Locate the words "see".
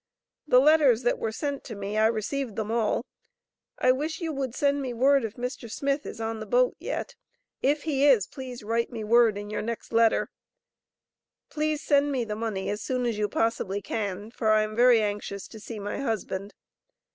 15.59-15.77